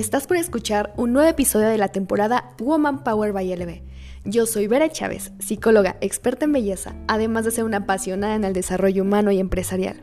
[0.00, 3.82] Estás por escuchar un nuevo episodio de la temporada Woman Power by LB.
[4.24, 8.54] Yo soy Vera Chávez, psicóloga experta en belleza, además de ser una apasionada en el
[8.54, 10.00] desarrollo humano y empresarial.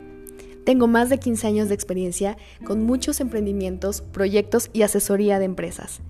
[0.66, 6.02] Tengo más de 15 años de experiencia con muchos emprendimientos, proyectos y asesoría de empresas.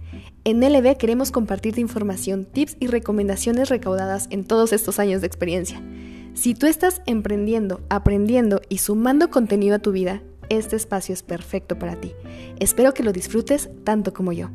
[0.44, 5.82] En LB queremos compartirte información, tips y recomendaciones recaudadas en todos estos años de experiencia.
[6.34, 11.78] Si tú estás emprendiendo, aprendiendo y sumando contenido a tu vida, este espacio es perfecto
[11.78, 12.14] para ti.
[12.60, 14.50] Espero que lo disfrutes tanto como yo.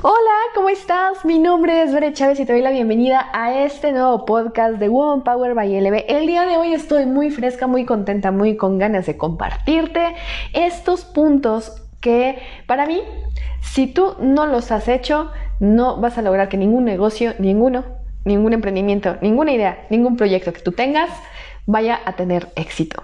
[0.00, 1.24] Hola, ¿cómo estás?
[1.24, 4.88] Mi nombre es Bere Chávez y te doy la bienvenida a este nuevo podcast de
[4.88, 6.04] Woman Power by LB.
[6.06, 10.14] El día de hoy estoy muy fresca, muy contenta, muy con ganas de compartirte
[10.52, 12.38] estos puntos que
[12.68, 13.02] para mí,
[13.60, 17.97] si tú no los has hecho, no vas a lograr que ningún negocio, ninguno,
[18.28, 21.10] ningún emprendimiento, ninguna idea, ningún proyecto que tú tengas
[21.66, 23.02] vaya a tener éxito.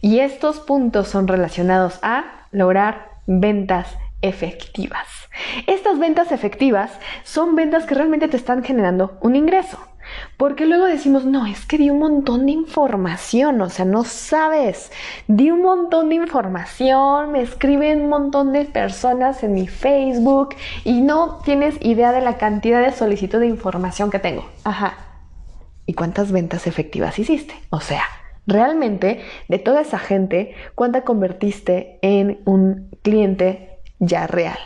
[0.00, 5.06] Y estos puntos son relacionados a lograr ventas efectivas.
[5.66, 6.92] Estas ventas efectivas
[7.24, 9.78] son ventas que realmente te están generando un ingreso.
[10.36, 14.92] Porque luego decimos, no, es que di un montón de información, o sea, no sabes,
[15.28, 21.00] di un montón de información, me escriben un montón de personas en mi Facebook y
[21.00, 24.48] no tienes idea de la cantidad de solicitud de información que tengo.
[24.64, 24.94] Ajá.
[25.86, 27.54] ¿Y cuántas ventas efectivas hiciste?
[27.70, 28.02] O sea,
[28.46, 34.58] realmente de toda esa gente, ¿cuánta convertiste en un cliente ya real?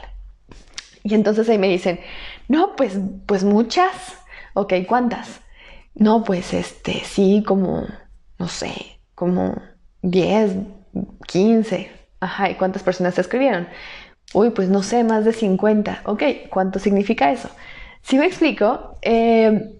[1.03, 2.01] Y entonces ahí me dicen,
[2.49, 4.19] no, pues, pues muchas.
[4.55, 5.41] Ok, ¿cuántas?
[5.95, 7.87] No, pues este, sí, como,
[8.39, 9.61] no sé, como
[10.03, 10.53] 10,
[11.27, 11.91] 15.
[12.21, 13.69] Ajá, ¿y cuántas personas te escribieron?
[14.33, 16.03] Uy, pues no sé, más de 50.
[16.05, 17.51] Ok, ¿cuánto significa eso?
[18.03, 19.79] Si me explico, eh,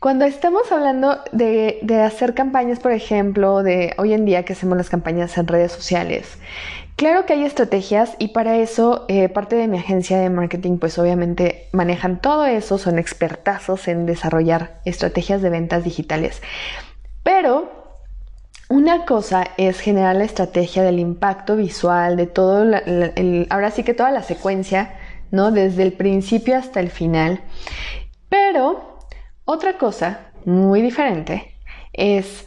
[0.00, 4.76] cuando estamos hablando de, de, hacer campañas, por ejemplo, de hoy en día que hacemos
[4.76, 6.38] las campañas en redes sociales,
[7.00, 10.98] claro que hay estrategias y para eso eh, parte de mi agencia de marketing pues
[10.98, 16.42] obviamente manejan todo eso, son expertazos en desarrollar estrategias de ventas digitales.
[17.22, 17.72] Pero
[18.68, 22.82] una cosa es generar la estrategia del impacto visual, de todo, la,
[23.48, 24.92] ahora sí que toda la secuencia,
[25.30, 25.52] ¿no?
[25.52, 27.40] Desde el principio hasta el final.
[28.28, 28.98] Pero
[29.46, 31.54] otra cosa muy diferente
[31.94, 32.44] es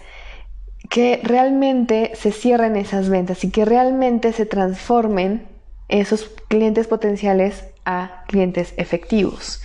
[0.94, 5.48] que realmente se cierren esas ventas y que realmente se transformen
[5.90, 9.64] esos clientes potenciales a clientes efectivos.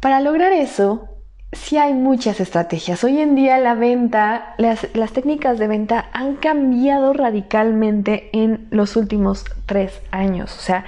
[0.00, 1.10] Para lograr eso,
[1.52, 3.04] sí hay muchas estrategias.
[3.04, 8.96] Hoy en día la venta, las, las, técnicas de venta han cambiado radicalmente en los
[8.96, 10.56] últimos tres años.
[10.56, 10.86] O sea,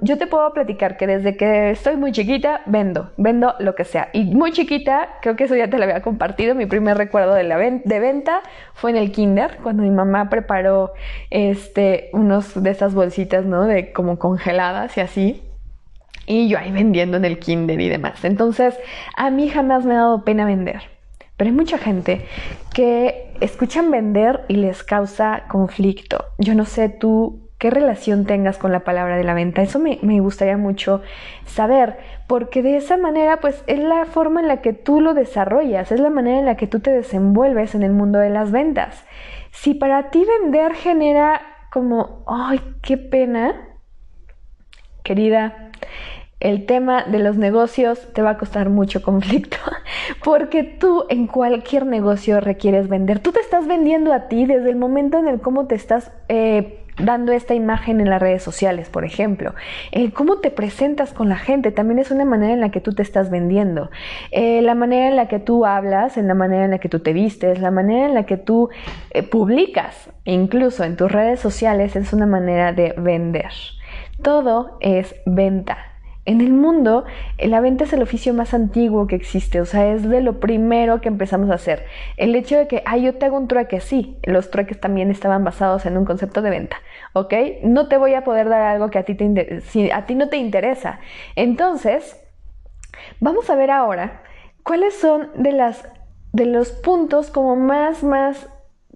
[0.00, 4.08] Yo te puedo platicar que desde que estoy muy chiquita vendo, vendo lo que sea.
[4.12, 8.00] Y muy chiquita, creo que eso ya te lo había compartido, mi primer recuerdo de
[8.00, 8.42] venta
[8.72, 10.92] fue en el kinder, cuando mi mamá preparó
[11.30, 13.64] este, unos de esas bolsitas, ¿no?
[13.64, 15.42] De como congeladas y así.
[16.26, 18.24] Y yo ahí vendiendo en el kinder y demás.
[18.24, 18.76] Entonces,
[19.16, 20.82] a mí jamás me ha dado pena vender.
[21.36, 22.26] Pero hay mucha gente
[22.72, 26.24] que escuchan vender y les causa conflicto.
[26.38, 29.62] Yo no sé tú qué relación tengas con la palabra de la venta.
[29.62, 31.00] Eso me, gustaría mucho
[31.46, 35.90] saber, porque de esa manera, pues es la forma en la que tú lo desarrollas,
[35.90, 39.06] es la manera en la que tú te desenvuelves en el mundo de las ventas.
[39.50, 41.40] Si para ti vender genera
[41.72, 43.54] como, ay, qué pena,
[45.02, 45.70] querida,
[46.40, 49.56] el tema de los negocios te va a costar mucho conflicto,
[50.22, 53.20] porque tú en cualquier negocio requieres vender.
[53.20, 56.12] Tú te estás vendiendo a ti desde el momento en el cómo te estás...
[56.28, 59.54] Eh, dando esta imagen en las redes sociales, por ejemplo.
[59.92, 62.92] El cómo te presentas con la gente también es una manera en la que tú
[62.92, 63.90] te estás vendiendo.
[64.30, 67.00] Eh, la manera en la que tú hablas, en la manera en la que tú
[67.00, 68.70] te vistes, la manera en la que tú
[69.10, 73.52] eh, publicas, incluso en tus redes sociales, es una manera de vender.
[74.22, 75.93] Todo es venta.
[76.26, 77.04] En el mundo,
[77.36, 80.40] eh, la venta es el oficio más antiguo que existe, o sea, es de lo
[80.40, 81.84] primero que empezamos a hacer.
[82.16, 85.44] El hecho de que, ay, yo te hago un trueque, sí, los trueques también estaban
[85.44, 86.76] basados en un concepto de venta,
[87.12, 87.34] ¿ok?
[87.62, 89.14] No te voy a poder dar algo que a ti,
[90.14, 90.98] no te interesa.
[91.36, 92.18] Entonces,
[93.20, 94.22] vamos a ver ahora
[94.62, 95.52] cuáles son de,
[96.32, 98.48] de los puntos como más, más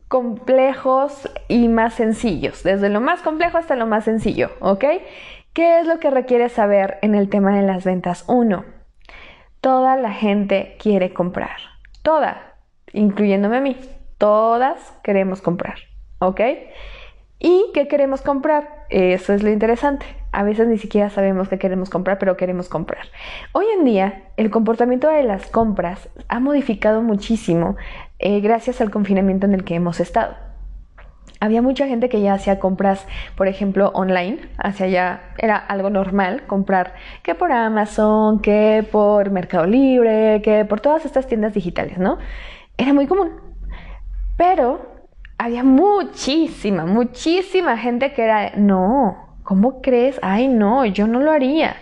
[0.09, 4.85] complejos y más sencillos, desde lo más complejo hasta lo más sencillo, ¿ok?
[5.59, 8.25] ¿Qué es lo que requieres saber en el tema de las ventas?
[8.29, 8.65] Uno,
[9.61, 11.57] toda la gente quiere comprar.
[12.03, 12.55] Toda,
[12.93, 13.77] incluyéndome a mí.
[14.19, 15.75] Todas queremos comprar.
[16.21, 16.41] ¿Ok?
[17.41, 18.87] ¿Y qué queremos comprar?
[18.89, 20.07] Eso es lo interesante.
[20.31, 23.07] A veces ni siquiera sabemos qué queremos comprar, pero queremos comprar.
[23.51, 27.75] Hoy en día, el comportamiento de las compras ha modificado muchísimo
[28.21, 30.37] eh, gracias al confinamiento en el que hemos estado.
[31.41, 33.07] Había mucha gente que ya hacía compras,
[33.37, 39.67] por ejemplo, online, hacia ya era algo normal comprar que por Amazon, que por Mercado
[39.67, 42.19] Libre, que por todas estas tiendas digitales, ¿no?
[42.77, 43.33] Era muy común.
[44.37, 44.99] Pero
[45.39, 50.21] había muchísima, muchísima gente que era, no, ¿cómo crees?
[50.21, 51.77] Ay, no, yo no lo haría.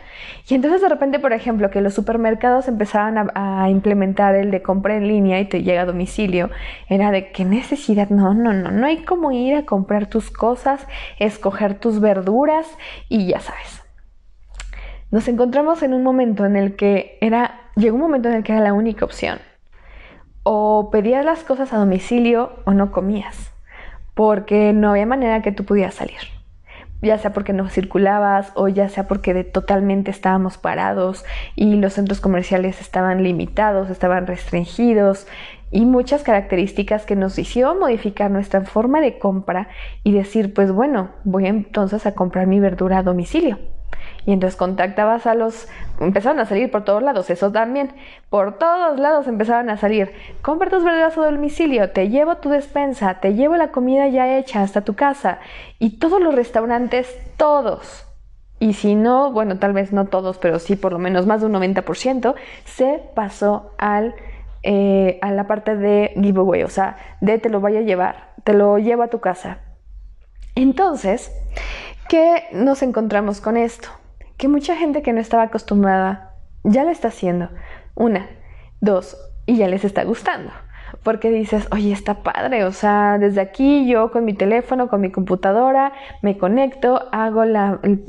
[0.48, 4.94] Y entonces de repente, por ejemplo, que los supermercados empezaban a, implementar el de compra
[4.94, 6.48] en línea y te llega a domicilio,
[6.88, 10.86] era de qué necesidad, no, no, no, no hay como ir a comprar tus cosas,
[11.18, 12.68] escoger tus verduras
[13.08, 13.82] y ya sabes.
[15.10, 18.52] Nos encontramos en un momento en el que era, llegó un momento en el que
[18.52, 19.40] era la única opción.
[20.44, 23.52] O pedías las cosas a domicilio o no comías,
[24.14, 26.35] porque no había manera que tú pudieras salir
[27.02, 32.20] ya sea porque no circulabas o ya sea porque totalmente estábamos parados y los centros
[32.20, 35.26] comerciales estaban limitados, estaban restringidos
[35.70, 39.68] y muchas características que nos hicieron modificar nuestra forma de compra
[40.04, 43.58] y decir, pues bueno, voy entonces a comprar mi verdura a domicilio.
[44.26, 45.68] Y entonces contactabas a los...
[45.98, 47.92] Empezaron a salir por todos lados, eso también.
[48.28, 50.12] Por todos lados empezaban a salir.
[50.42, 54.62] Compra tus verduras a domicilio, te llevo tu despensa, te llevo la comida ya hecha
[54.62, 55.38] hasta tu casa.
[55.78, 58.06] Y todos los restaurantes, todos,
[58.58, 61.46] y si no, bueno, tal vez no todos, pero sí por lo menos más de
[61.46, 62.34] un 90%,
[62.64, 64.14] se pasó al,
[64.62, 68.54] eh, a la parte de giveaway, o sea, de te lo voy a llevar, te
[68.54, 69.58] lo llevo a tu casa.
[70.54, 71.30] Entonces,
[72.08, 73.88] ¿qué nos encontramos con esto?
[74.36, 76.34] Que mucha gente que no estaba acostumbrada
[76.64, 77.48] ya lo está haciendo.
[77.94, 78.28] Una,
[78.80, 79.16] dos,
[79.46, 80.50] y ya les está gustando.
[81.02, 85.10] Porque dices, oye, está padre, o sea, desde aquí yo con mi teléfono, con mi
[85.10, 85.92] computadora,
[86.22, 87.56] me conecto, hago el,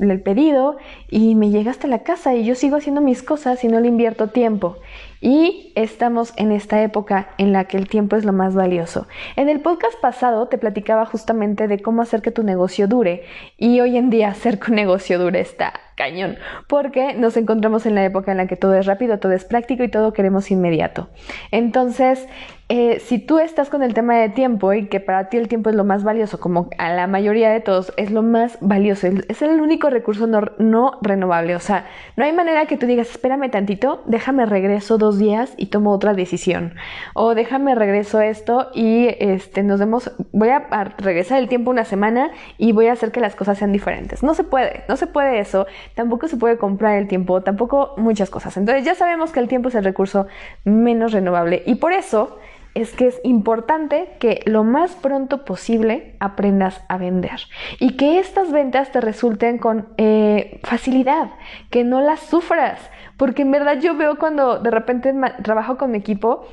[0.00, 0.76] el pedido
[1.08, 3.88] y me llega hasta la casa y yo sigo haciendo mis cosas y no le
[3.88, 4.76] invierto tiempo.
[5.20, 9.08] Y estamos en esta época en la que el tiempo es lo más valioso.
[9.34, 13.24] En el podcast pasado te platicaba justamente de cómo hacer que tu negocio dure
[13.56, 17.94] y hoy en día hacer que un negocio dure está cañón, porque nos encontramos en
[17.94, 21.10] la época en la que todo es rápido, todo es práctico y todo queremos inmediato.
[21.50, 22.26] Entonces,
[22.70, 25.70] eh, si tú estás con el tema de tiempo y que para ti el tiempo
[25.70, 29.40] es lo más valioso, como a la mayoría de todos es lo más valioso, es
[29.40, 31.86] el único recurso no, renovable, o sea,
[32.16, 36.12] no hay manera que tú digas, espérame tantito, déjame regreso dos días y tomo otra
[36.12, 36.74] decisión,
[37.14, 41.86] o déjame regreso esto y este, nos vemos, voy a, a regresar el tiempo una
[41.86, 44.22] semana y voy a hacer que las cosas sean diferentes.
[44.22, 48.28] No se puede, no se puede eso, tampoco se puede comprar el tiempo, tampoco muchas
[48.28, 48.58] cosas.
[48.58, 50.26] Entonces ya sabemos que el tiempo es el recurso
[50.64, 52.36] menos renovable y por eso
[52.80, 57.40] es que es importante que lo más pronto posible aprendas a vender
[57.80, 61.30] y que estas ventas te resulten con eh, facilidad,
[61.70, 62.78] que no las sufras,
[63.16, 66.46] porque en verdad yo veo cuando de repente trabajo con mi equipo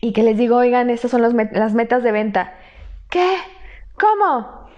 [0.00, 2.54] y que les digo, oigan, estas son las metas de venta.
[3.08, 3.36] ¿Qué?
[3.94, 4.68] ¿Cómo?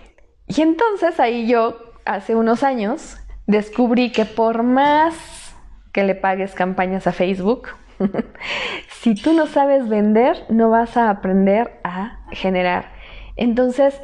[0.46, 3.16] Y entonces ahí yo, hace unos años,
[3.46, 5.56] descubrí que por más
[5.92, 7.68] que le pagues campañas a Facebook,
[9.04, 12.86] si tú no sabes vender, no vas a aprender a generar.
[13.36, 14.00] Entonces,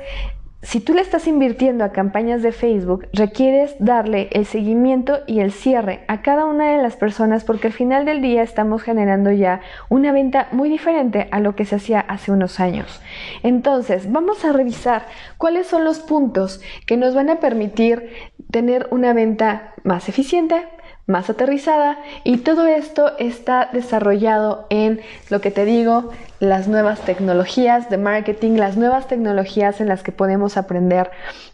[0.61, 5.53] si tú le estás invirtiendo a campañas de Facebook, requieres darle el seguimiento y el
[5.53, 9.63] cierre a cada una de las personas porque al final del día estamos generando ya
[9.89, 13.01] una venta muy diferente a lo que se hacía hace unos años.
[13.43, 15.07] Entonces, vamos a revisar
[15.39, 18.11] cuáles son los puntos que nos van a permitir
[18.51, 20.67] tener una venta más eficiente,
[21.11, 27.91] más aterrizada y todo esto está desarrollado en lo que te digo, las nuevas tecnologías
[27.91, 31.11] de marketing, las nuevas tecnologías en las que podemos aprender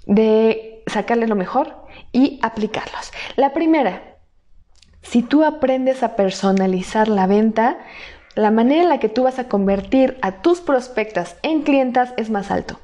[0.06, 1.74] de sacarle lo mejor
[2.12, 3.12] y aplicarlos.
[3.36, 4.18] La primera,
[5.02, 7.78] si tú aprendes a personalizar la venta,
[8.34, 12.30] la manera en la que tú vas a convertir a tus prospectas en clientas es
[12.30, 12.78] más alto.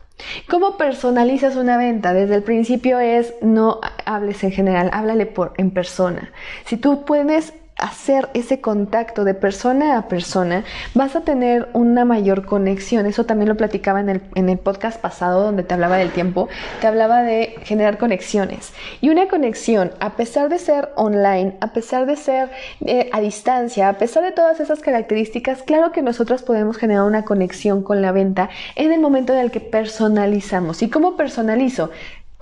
[0.48, 2.12] ¿Cómo personalizas una venta?
[2.12, 6.32] Desde el principio es no hables en general, háblale por, en persona.
[6.66, 10.64] Si tú puedes hacer ese contacto de persona a persona,
[10.94, 13.06] vas a tener una mayor conexión.
[13.06, 14.08] Eso también lo platicaba en
[14.48, 16.48] el, podcast pasado donde te hablaba del tiempo,
[16.80, 18.72] te hablaba de generar conexiones.
[19.00, 22.50] Y una conexión, a pesar de ser online, a pesar de ser
[22.84, 27.24] eh, a distancia, a pesar de todas esas características, claro que nosotros podemos generar una
[27.24, 30.82] conexión con la venta en el momento en el que personalizamos.
[30.82, 31.90] ¿Y cómo personalizo?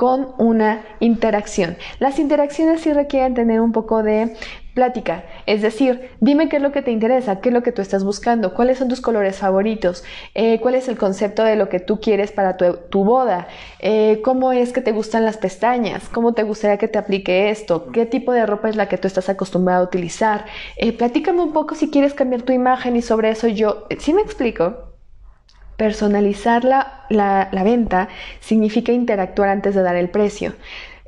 [0.01, 1.77] con una interacción.
[1.99, 4.35] Las interacciones sí requieren tener un poco de
[4.75, 7.83] plática, es decir, dime qué es lo que te interesa, qué es lo que tú
[7.83, 11.81] estás buscando, cuáles son tus colores favoritos, eh, cuál es el concepto de lo que
[11.81, 13.49] tú quieres para tu, boda,
[13.81, 17.91] eh, cómo es que te gustan las pestañas, cómo te gustaría que te aplique esto,
[17.93, 20.47] qué tipo de ropa es la que tú estás acostumbrado a utilizar.
[20.77, 24.23] Eh, platícame un poco si quieres cambiar tu imagen y sobre eso yo, ¿sí me
[24.23, 24.91] explico?
[25.77, 28.09] Personalizar la, la, venta
[28.41, 30.53] significa interactuar antes de dar el precio.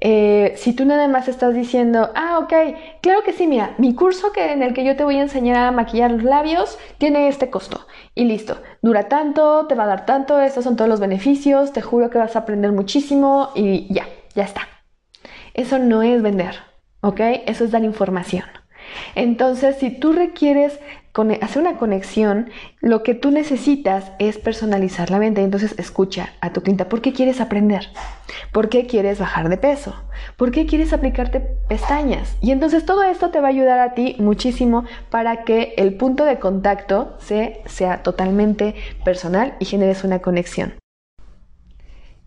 [0.05, 2.53] Eh, si tú nada más estás diciendo, ah, ok,
[3.01, 5.57] claro que sí, mira, mi curso que, en el que yo te voy a enseñar
[5.57, 7.87] a maquillar los labios tiene este costo.
[8.17, 11.83] Y listo, dura tanto, te va a dar tanto, estos son todos los beneficios, te
[11.83, 14.63] juro que vas a aprender muchísimo y ya, ya está.
[15.55, 16.57] Eso no es vender,
[17.01, 17.21] ¿ok?
[17.47, 18.62] Eso es dar información.
[19.15, 20.79] Entonces, si tú requieres
[21.43, 25.43] hacer una conexión, lo que tú necesitas es personalizar la venta.
[25.43, 26.87] Entonces, escucha a tu cliente.
[26.87, 27.89] ¿Por qué quieres aprender?
[28.51, 29.95] ¿Por qué quieres bajar de peso?
[30.37, 32.37] ¿Por qué quieres aplicarte pestañas?
[32.41, 36.25] Y entonces todo esto te va a ayudar a ti muchísimo para que el punto
[36.25, 40.75] de contacto sea totalmente personal y generes una conexión.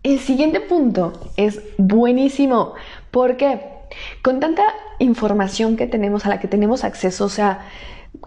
[0.02, 2.74] El siguiente punto es buenísimo.
[3.10, 3.75] ¿Por qué?
[4.22, 4.62] Con tanta
[4.98, 7.66] información que tenemos, a la que tenemos acceso, o sea,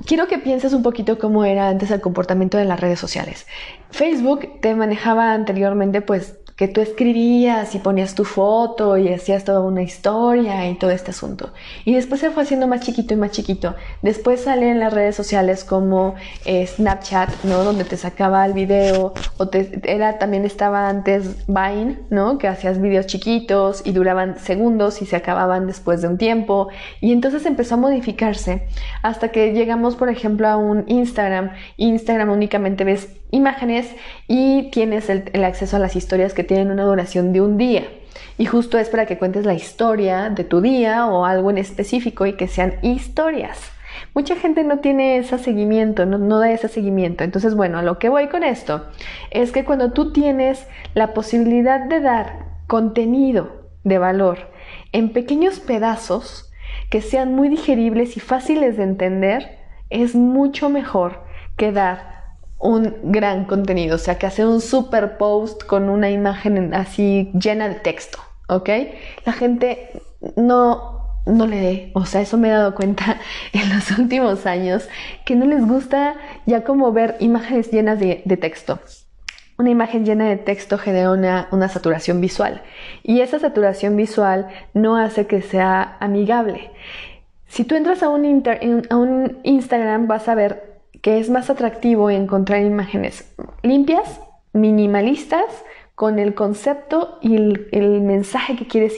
[0.06, 3.48] quiero que pienses un poquito cómo era antes el comportamiento de las redes sociales.
[3.92, 9.62] Facebook te manejaba anteriormente pues que tú escribías y ponías tu foto y hacías toda
[9.62, 11.54] una historia y todo este asunto.
[11.86, 13.75] Y después se fue haciendo más chiquito y más chiquito.
[14.01, 17.63] Después salen las redes sociales como eh, Snapchat, ¿no?
[17.63, 22.38] Donde te sacaba el video, o te, era, también estaba antes Vine, ¿no?
[22.38, 26.68] Que hacías videos chiquitos y duraban segundos y se acababan después de un tiempo.
[27.00, 28.68] Y entonces empezó a modificarse
[29.01, 31.51] hasta que llegamos, por ejemplo, a un Instagram.
[31.78, 33.95] Instagram únicamente ves imágenes
[34.27, 37.88] y tienes el, acceso a las historias que tienen una duración de un día.
[38.38, 42.25] Y justo es para que cuentes la historia de tu día o algo en específico
[42.25, 43.71] y que sean historias.
[44.13, 47.24] Mucha gente no tiene ese seguimiento, no, no, da ese seguimiento.
[47.24, 48.88] Entonces, bueno, a lo que voy con esto
[49.31, 54.51] es que cuando tú tienes la posibilidad de dar contenido de valor
[54.91, 56.51] en pequeños pedazos
[56.89, 59.59] que sean muy digeribles y fáciles de entender,
[59.89, 61.24] es mucho mejor
[61.57, 62.19] que dar
[62.60, 67.70] un gran contenido, o sea, que hacer un super post con una imagen así llena
[67.70, 68.70] de texto, ¿ok?
[69.25, 70.01] La gente
[70.36, 73.18] no, no lee, o sea, eso me he dado cuenta
[73.54, 74.89] en los últimos años,
[75.25, 78.80] que no les gusta ya como ver imágenes llenas de, texto.
[79.58, 82.62] Una imagen llena de texto genera una, una, saturación visual
[83.04, 86.72] y esa saturación visual no hace que sea amigable.
[87.48, 88.44] Si tú entras a un,
[88.89, 94.22] a un Instagram vas a ver que es más atractivo encontrar imágenes limpias,
[94.53, 95.63] minimalistas,
[96.00, 98.96] con el concepto y el, mensaje que quieres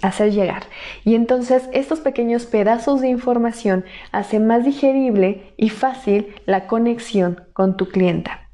[0.00, 0.62] hacer llegar.
[1.04, 7.76] Y entonces estos pequeños pedazos de información hacen más digerible y fácil la conexión con
[7.76, 8.48] tu clienta.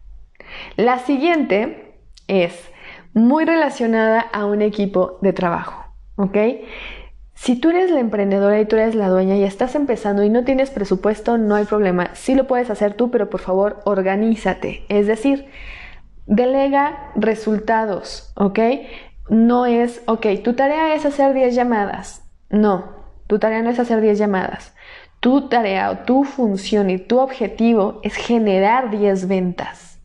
[0.76, 1.94] La siguiente
[2.26, 2.60] es
[3.14, 5.84] muy relacionada a un equipo de trabajo,
[6.16, 6.36] ¿ok?
[7.42, 10.44] Si tú eres la emprendedora y tú eres la dueña y estás empezando y no
[10.44, 12.10] tienes presupuesto, no hay problema.
[12.12, 14.84] Sí lo puedes hacer tú, pero por favor, organízate.
[14.90, 15.46] Es decir,
[16.26, 18.58] delega resultados, ¿ok?
[19.30, 22.28] No es, ok, tu tarea es hacer 10 llamadas.
[22.50, 22.92] No,
[23.26, 24.74] tu tarea no es hacer 10 llamadas.
[25.20, 29.98] Tu tarea o tu función y tu objetivo es generar 10 ventas.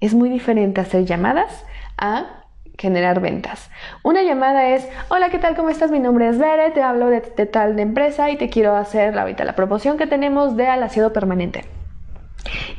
[0.00, 1.62] Es muy diferente hacer llamadas
[1.98, 2.39] a
[2.80, 3.70] generar ventas.
[4.02, 5.54] Una llamada es, hola, ¿qué tal?
[5.54, 5.90] ¿Cómo estás?
[5.90, 9.44] Mi nombre es Bere, te hablo de, tal de empresa y te quiero hacer ahorita
[9.44, 11.66] la promoción que tenemos de alaciado permanente.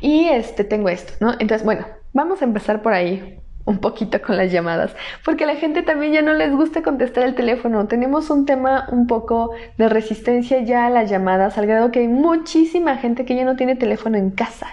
[0.00, 1.34] Y este, tengo esto, ¿no?
[1.38, 5.84] Entonces, bueno, vamos a empezar por ahí un poquito con las llamadas, porque la gente
[5.84, 7.86] también ya no les gusta contestar el teléfono.
[7.86, 12.08] Tenemos un tema un poco de resistencia ya a las llamadas, al grado que hay
[12.08, 14.66] muchísima gente que ya no tiene teléfono en casa,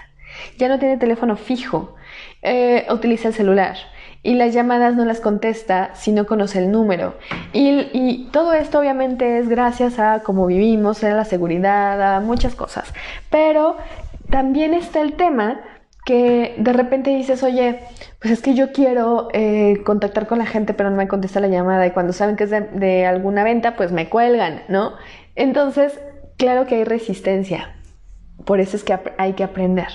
[0.58, 1.94] ya no tiene teléfono fijo,
[2.42, 3.78] eh, utiliza el celular
[4.22, 7.16] y las llamadas no las contesta si no conoce el número.
[7.54, 12.94] Y, todo esto obviamente es gracias a cómo vivimos, a la seguridad, a muchas cosas.
[13.30, 13.78] Pero
[14.30, 15.62] también está el tema
[16.06, 17.80] que de repente dices, oye,
[18.20, 21.48] pues es que yo quiero eh, contactar con la gente, pero no me contesta la
[21.48, 24.94] llamada y cuando saben que es de, de alguna venta, pues me cuelgan, ¿no?
[25.36, 26.00] Entonces,
[26.38, 27.76] claro que hay resistencia.
[28.46, 29.88] Por eso es que hay que aprender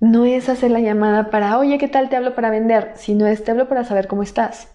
[0.00, 2.92] no es hacer la llamada para, oye, ¿qué tal te hablo para vender?
[2.96, 4.68] Sino es te hablo para saber cómo estás.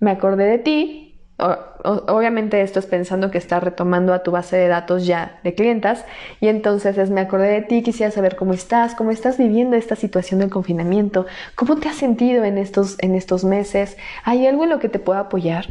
[0.00, 1.02] Me acordé de ti.
[1.38, 6.06] obviamente esto es pensando que estás retomando a tu base de datos ya de clientas
[6.40, 9.96] y entonces es me acordé de ti, quisiera saber cómo estás, cómo estás viviendo esta
[9.96, 14.70] situación del confinamiento, cómo te has sentido en estos, en estos meses, ¿hay algo en
[14.70, 15.66] lo que te pueda apoyar?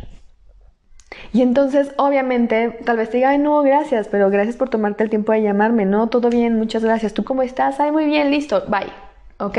[1.34, 5.10] Y entonces, obviamente, tal vez te diga, ay, no, gracias, pero gracias por tomarte el
[5.10, 7.14] tiempo de llamarme, no, todo bien, muchas gracias.
[7.14, 7.80] ¿Tú cómo estás?
[7.80, 8.92] Ay, muy bien, listo, bye.
[9.40, 9.58] ¿Ok?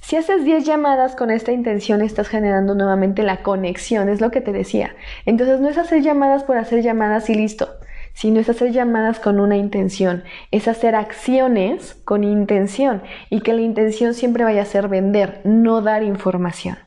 [0.00, 4.40] Si haces 10 llamadas con esta intención, estás generando nuevamente la conexión, es lo que
[4.40, 4.94] te decía.
[5.24, 7.70] Entonces, no es hacer llamadas por hacer llamadas y listo,
[8.12, 13.62] sino es hacer llamadas con una intención, es hacer acciones con intención y que la
[13.62, 16.83] intención siempre vaya a ser vender, no dar información.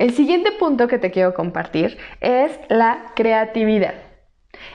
[0.00, 3.92] El siguiente punto que te quiero compartir es la creatividad.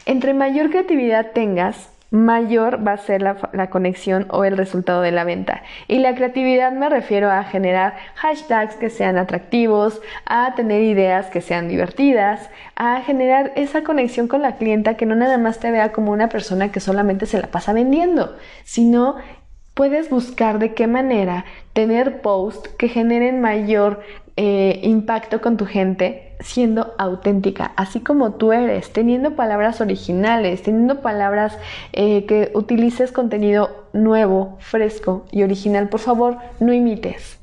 [0.06, 5.24] Entre mayor creatividad tengas, mayor va a ser la, conexión o el resultado de la
[5.24, 5.64] venta.
[5.88, 11.42] Y la creatividad me refiero a generar hashtags que sean atractivos, a tener ideas que
[11.42, 15.92] sean divertidas, a generar esa conexión con la clienta que no nada más te vea
[15.92, 19.16] como una persona que solamente se la pasa vendiendo, sino
[19.76, 24.02] puedes buscar de qué manera tener posts que generen mayor
[24.38, 31.02] eh, impacto con tu gente siendo auténtica, así como tú eres, teniendo palabras originales, teniendo
[31.02, 31.58] palabras
[31.94, 35.88] eh, que utilices contenido nuevo, fresco y original.
[35.90, 37.40] Por favor, no imites.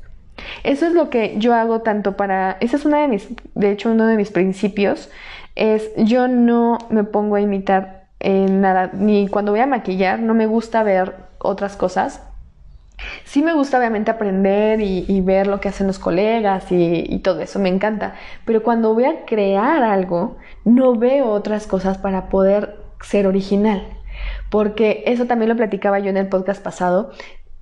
[0.65, 3.91] Eso es lo que yo hago tanto para, esa es una de mis, de hecho
[3.91, 5.11] uno de mis principios,
[5.55, 10.47] es yo no me pongo a imitar nada, ni cuando voy a maquillar, no me
[10.47, 12.23] gusta ver otras cosas,
[13.25, 17.41] Sí me gusta obviamente aprender y, ver lo que hacen los colegas y, y, todo
[17.41, 22.77] eso, me encanta, pero cuando voy a crear algo, no veo otras cosas para poder
[23.01, 23.83] ser original,
[24.51, 27.11] porque eso también lo platicaba yo en el podcast pasado,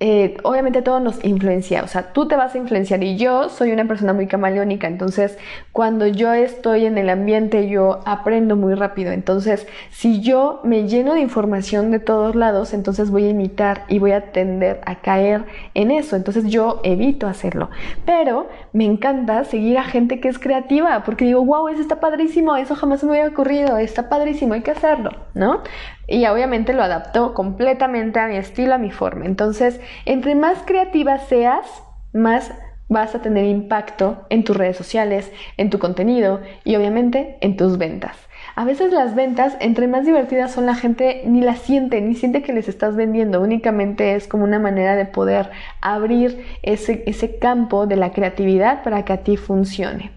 [0.03, 3.71] eh, obviamente todo nos influencia, o sea, tú te vas a influenciar y yo soy
[3.71, 5.37] una persona muy camaleónica, entonces
[5.73, 11.13] cuando yo estoy en el ambiente yo aprendo muy rápido, entonces si yo me lleno
[11.13, 15.45] de información de todos lados, entonces voy a imitar y voy a tender a caer
[15.75, 17.69] en eso, entonces yo evito hacerlo,
[18.03, 22.55] pero me encanta seguir a gente que es creativa, porque digo, wow, eso está padrísimo,
[22.55, 25.61] eso jamás me hubiera ocurrido, está padrísimo, hay que hacerlo, ¿no?
[26.07, 29.25] Y obviamente lo adaptó completamente a mi estilo, a mi forma.
[29.25, 32.51] Entonces, entre más creativa seas, más
[32.89, 37.77] vas a tener impacto en tus redes sociales, en tu contenido y obviamente en tus
[37.77, 38.17] ventas.
[38.55, 42.41] A veces las ventas, entre más divertidas son, la gente ni las siente, ni siente
[42.41, 47.87] que les estás vendiendo, únicamente es como una manera de poder abrir ese, ese campo
[47.87, 50.11] de la creatividad para que a ti funcione.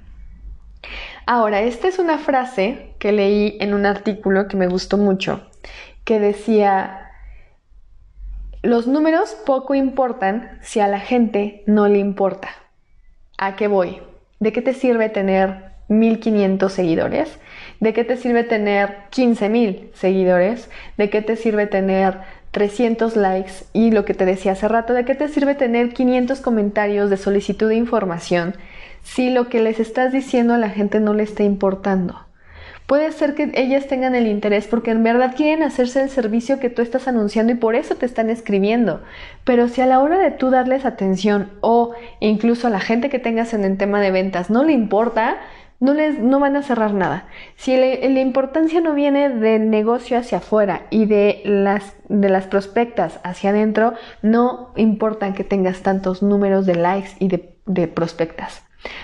[1.27, 5.43] Ahora, esta es una frase que leí en un artículo que me gustó mucho
[6.05, 7.11] que decía,
[8.63, 12.49] los números poco importan si a la gente no le importa.
[13.37, 14.01] ¿A qué voy?
[14.41, 17.39] ¿De qué te sirve tener 1500 seguidores?
[17.79, 20.71] ¿De qué te sirve tener 15000 seguidores?
[20.97, 22.21] ¿De qué te sirve tener
[22.53, 23.67] 300 likes?
[23.75, 27.19] Y lo que te decía hace rato, ¿de qué te sirve tener 500 comentarios de
[27.19, 28.55] solicitud de información
[29.03, 32.25] si lo que les estás diciendo a la gente no le está importando?
[32.87, 36.69] Puede ser que ellas tengan el interés porque en verdad quieren hacerse el servicio que
[36.69, 39.03] tú estás anunciando y por eso te están escribiendo.
[39.45, 43.19] Pero si a la hora de tú darles atención o incluso a la gente que
[43.19, 45.39] tengas en el tema de ventas no le importa,
[45.81, 47.27] no, les, no van a cerrar nada.
[47.57, 53.19] Si la importancia no viene del negocio hacia afuera y de las, de las prospectas
[53.23, 58.63] hacia adentro, no importa que tengas tantos números de likes y de, de prospectas.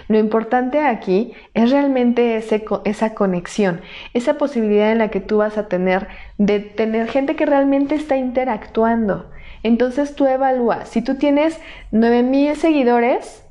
[0.09, 3.81] Lo importante aquí es realmente esa conexión,
[4.15, 8.17] esa posibilidad en la que tú vas a tener de tener gente que realmente está
[8.17, 9.31] interactuando.
[9.63, 13.45] Entonces tú evalúas, si tú tienes 9000 seguidores,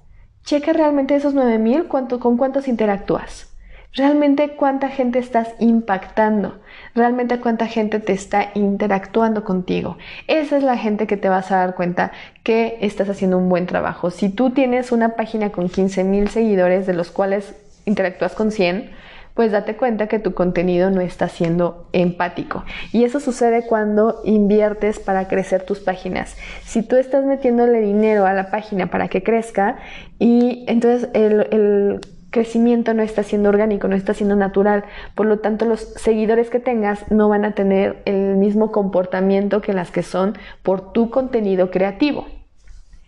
[0.44, 3.49] checa realmente esos 9000 con cuántos interactúas
[3.94, 6.60] realmente cuánta gente estás impactando,
[6.96, 9.98] realmente cuánta gente te está interactuando contigo.
[10.28, 12.12] Esa es la gente que te vas a dar cuenta
[12.44, 14.12] que estás haciendo un buen trabajo.
[14.12, 18.92] Si tú tienes una página con 15 mil seguidores, de los cuales interactúas con 100,
[19.34, 22.66] pues date cuenta que tu contenido no está siendo empático.
[22.92, 26.36] Y eso sucede cuando inviertes para crecer tus páginas.
[26.66, 29.78] Si tú estás metiéndole dinero a la página para que crezca
[30.20, 34.86] y entonces el, el crecimiento no está siendo orgánico, no está siendo natural.
[35.16, 39.74] Por lo tanto, los seguidores que tengas no van a tener el mismo comportamiento que
[39.74, 42.28] las que son por tu contenido creativo.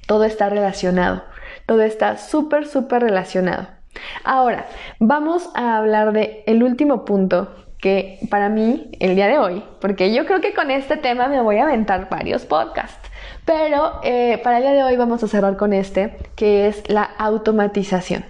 [0.07, 1.23] Todo está relacionado.
[1.65, 3.67] Todo está súper, súper relacionado.
[4.23, 4.67] Ahora,
[4.99, 10.13] vamos a hablar de el último punto que para mí el día de hoy, porque
[10.13, 13.09] yo creo que con este tema me voy a aventar varios podcasts,
[13.43, 17.03] pero eh, para el día de hoy vamos a cerrar con este, que es la
[17.03, 18.23] automatización.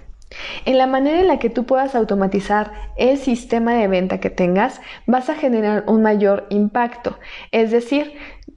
[0.64, 4.80] En la manera en la que tú puedas automatizar el sistema de venta que tengas,
[5.06, 7.18] vas a generar un mayor impacto.
[7.50, 8.12] Es decir,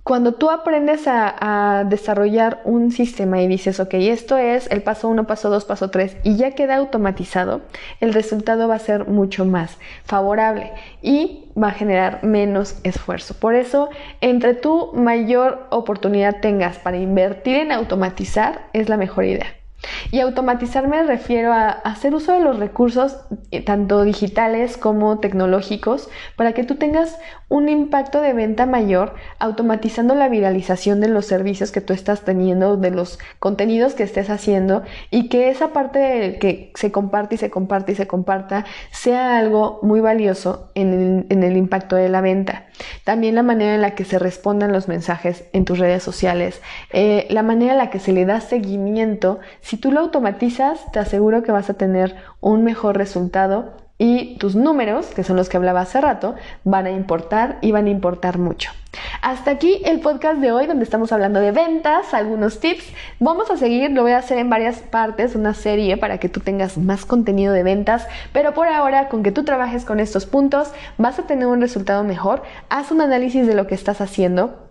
[0.05, 5.25] cuando tú aprendes a, desarrollar un sistema y dices, ok, esto es el paso 1,
[5.25, 7.61] paso 2, paso 3 y ya queda automatizado,
[8.01, 13.33] el resultado va a ser mucho más favorable y va a generar menos esfuerzo.
[13.33, 13.89] Por eso,
[14.21, 19.64] entre tu mayor oportunidad tengas para invertir en automatizar, es la mejor idea.
[20.11, 23.17] Y automatizar me refiero a hacer uso de los recursos
[23.51, 27.17] eh, tanto digitales como tecnológicos para que tú tengas
[27.47, 32.77] un impacto de venta mayor automatizando la viralización de los servicios que tú estás teniendo,
[32.77, 37.49] de los contenidos que estés haciendo y que esa parte que se comparte y se
[37.49, 42.65] comparte y se comparta sea algo muy valioso en el, impacto de la venta.
[43.03, 47.27] También la manera en la que se respondan los mensajes en tus redes sociales, eh,
[47.29, 49.39] la manera en la que se le da seguimiento.
[49.77, 55.07] Tú lo automatizas, te aseguro que vas a tener un mejor resultado y tus números,
[55.07, 56.35] que son los que hablaba hace rato,
[56.65, 58.71] van a importar y van a importar mucho.
[59.21, 62.85] Hasta aquí el podcast de hoy donde estamos hablando de ventas, algunos tips.
[63.19, 66.41] Vamos a seguir, lo voy a hacer en varias partes, una serie para que tú
[66.41, 70.71] tengas más contenido de ventas, pero por ahora con que tú trabajes con estos puntos
[70.97, 72.43] vas a tener un resultado mejor.
[72.69, 74.64] Haz un análisis de lo que estás haciendo,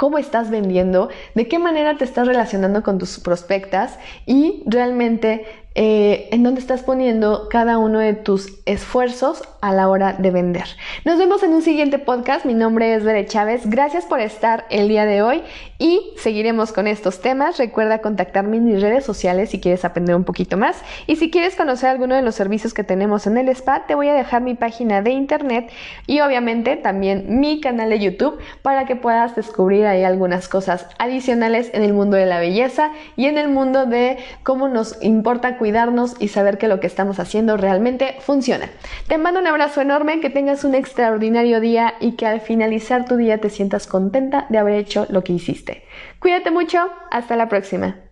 [0.00, 5.44] cómo estás vendiendo, de qué manera te estás relacionando con tus prospectas y realmente
[5.76, 10.64] eh, en dónde estás poniendo cada uno de tus esfuerzos a la hora de vender.
[11.04, 12.44] Nos vemos en un siguiente podcast.
[12.44, 13.68] Mi nombre es Bere Chávez.
[13.70, 15.42] Gracias por estar el día de hoy
[15.78, 17.58] y seguiremos con estos temas.
[17.58, 20.82] Recuerda contactarme en mis redes sociales si quieres aprender un poquito más.
[21.06, 24.08] Y si quieres conocer alguno de los servicios que tenemos en el spa, te voy
[24.08, 25.70] a dejar mi página de internet
[26.06, 31.70] y obviamente también mi canal de YouTube para que puedas descubrir ahí algunas cosas adicionales
[31.74, 36.16] en el mundo de la belleza y en el mundo de cómo nos importa cuidarnos
[36.18, 38.70] y saber que lo que estamos haciendo realmente funciona.
[39.06, 43.16] Te mando un abrazo enorme, que tengas un extraordinario día y que al finalizar tu
[43.16, 45.84] día te sientas contenta de haber hecho lo que hiciste.
[46.18, 48.09] Cuídate mucho, hasta la próxima.